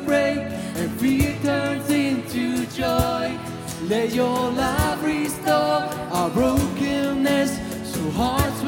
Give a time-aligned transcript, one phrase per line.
[0.00, 0.38] break
[0.78, 3.38] and fear turns into joy.
[3.88, 5.82] Let your love restore
[6.16, 7.52] our brokenness
[7.92, 8.61] so hearts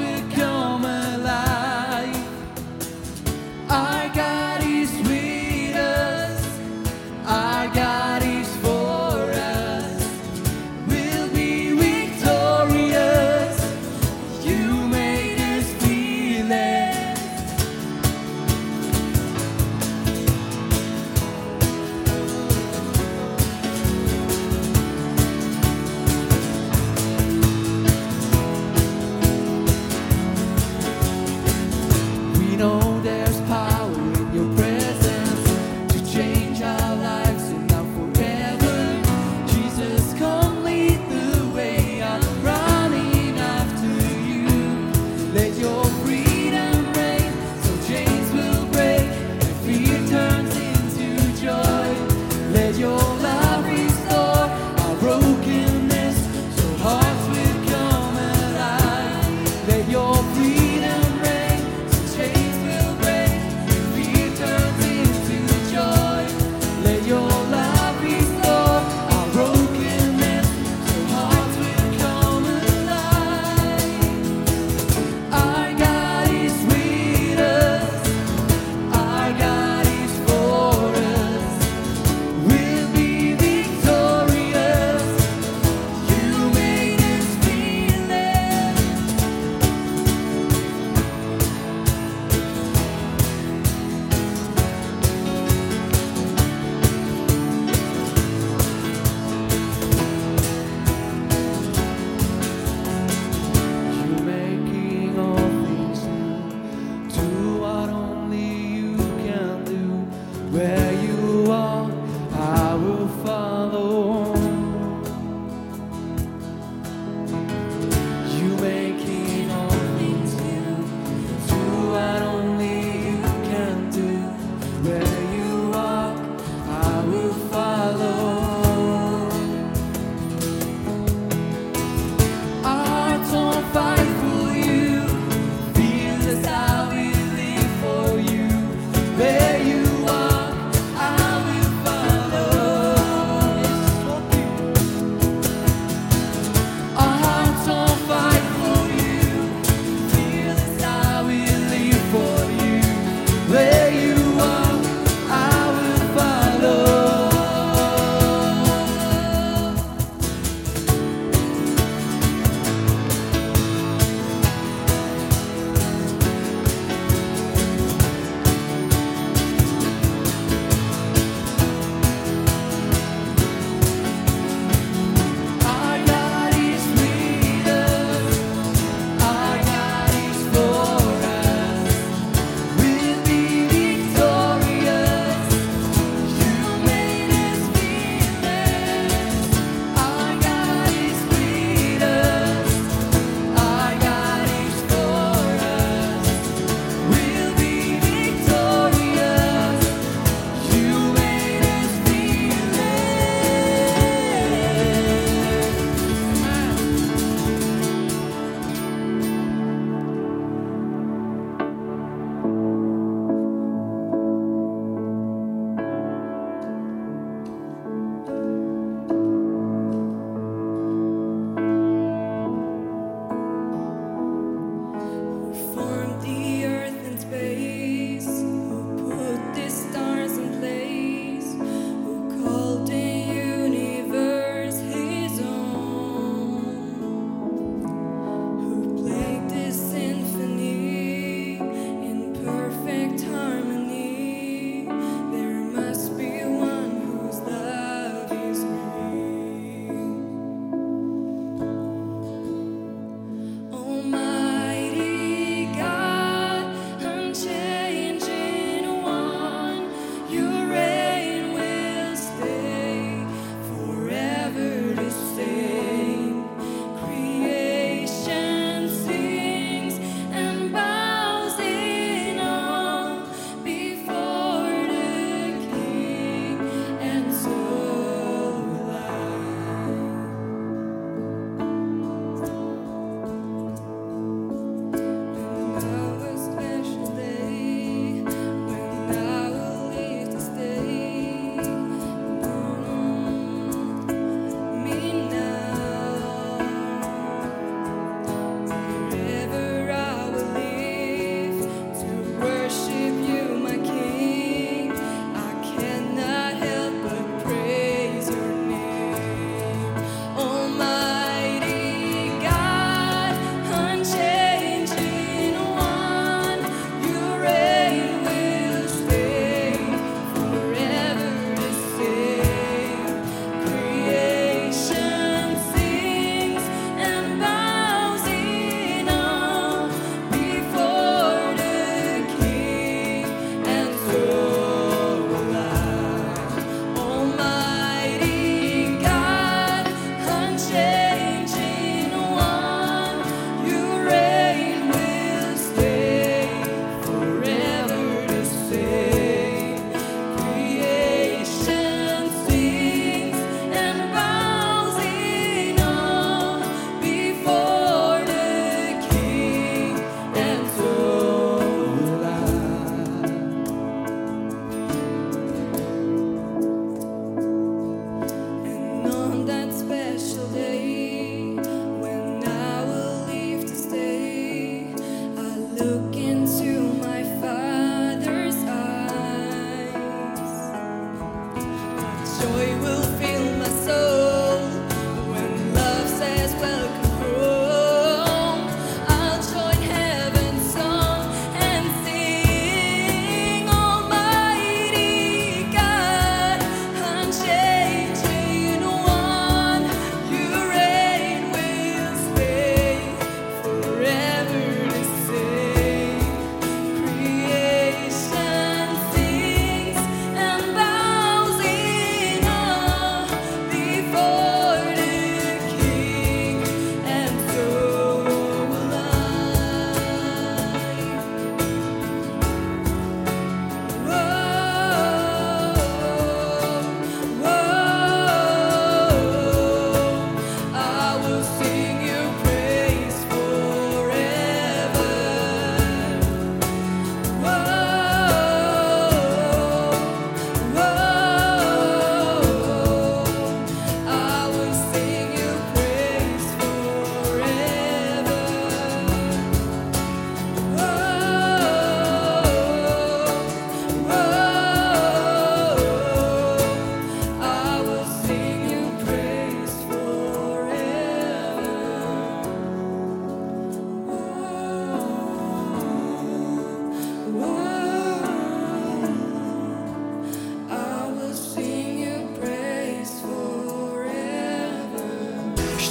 [382.81, 383.24] will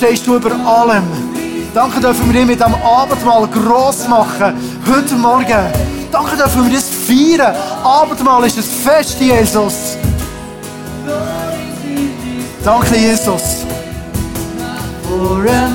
[0.04, 1.04] stehst du über allem.
[1.74, 4.54] Danke dürfen wir dich mit diesem Abendmahl gross machen.
[4.86, 5.64] Heute Morgen.
[6.12, 7.56] Danke dürfen wir das feiern.
[7.84, 9.98] Abendmahl ist ein Fest, Jesus.
[12.66, 13.66] Danke, Jesus.
[15.08, 15.70] For a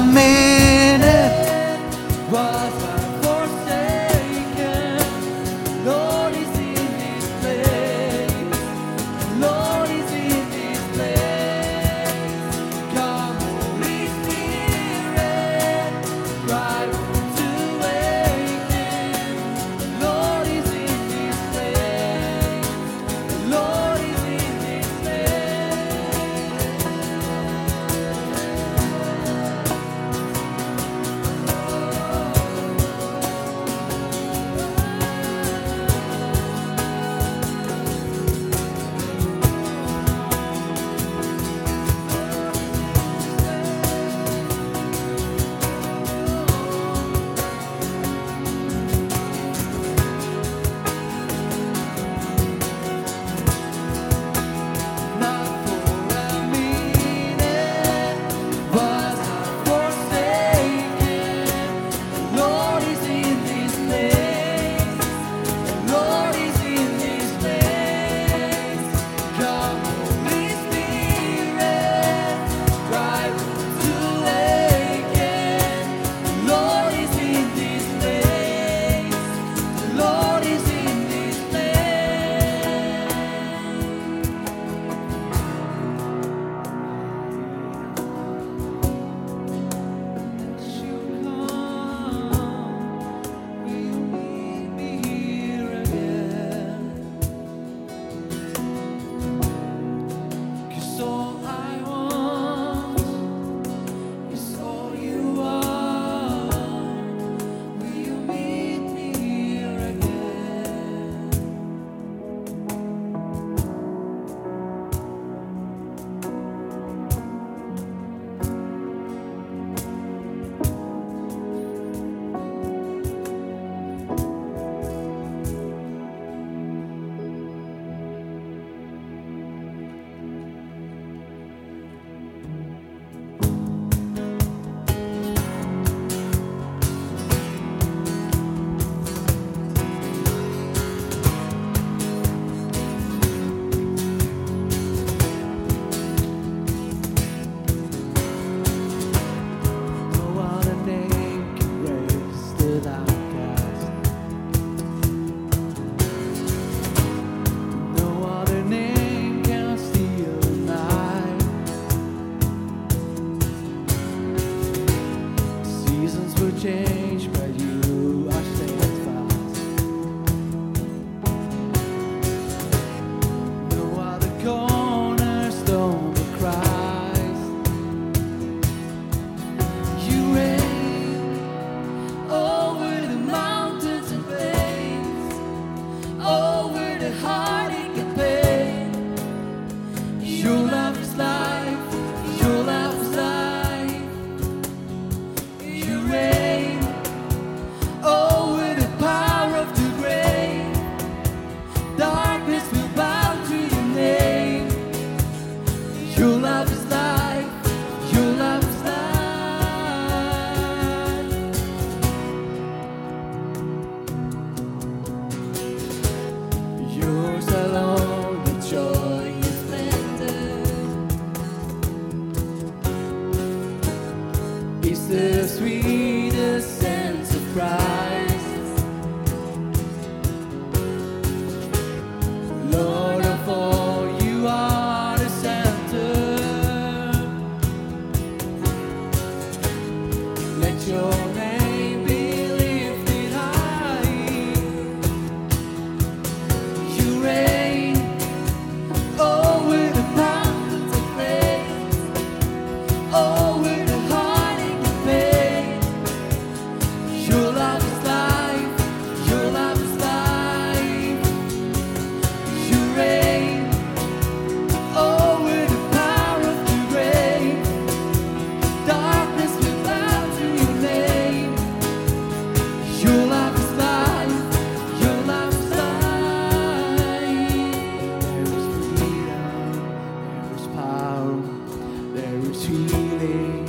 [282.61, 283.65] to me,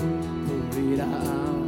[0.71, 1.58] they pour.